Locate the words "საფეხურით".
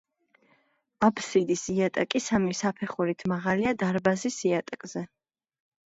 2.61-3.23